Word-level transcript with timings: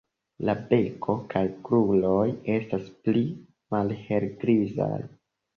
La 0.47 0.53
beko 0.71 1.15
kaj 1.33 1.43
kruroj 1.67 2.25
estas 2.55 2.89
pli 3.09 3.23
malhelgrizaj. 3.77 4.93